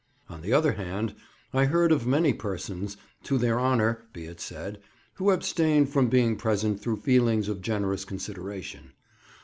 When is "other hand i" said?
0.51-1.65